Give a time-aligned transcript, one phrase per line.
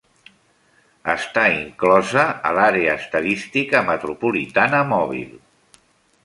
[1.11, 5.31] Està inclosa a l'àrea estadística metropolitana mòbil.